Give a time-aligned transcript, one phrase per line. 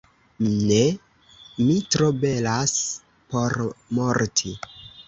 [0.69, 0.79] Ne!
[1.65, 2.75] Mi tro belas
[3.35, 3.61] por
[4.01, 4.61] morti.